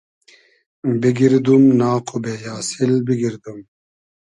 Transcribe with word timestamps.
بیگیردوم 1.01 1.63
ناق 1.79 2.07
و 2.13 2.17
بې 2.23 2.33
آسیل 2.59 2.93
بیگیردوم 3.07 3.59